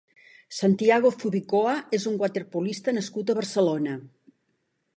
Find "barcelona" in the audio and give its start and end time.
3.43-3.95